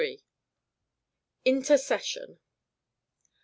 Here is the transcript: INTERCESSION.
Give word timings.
INTERCESSION. 1.45 2.39